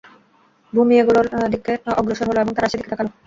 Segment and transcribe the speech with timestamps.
[0.73, 3.07] ভূমি এগুলোর দিকে অগ্রসর হল এবং তারা সে দিকে তাকাল।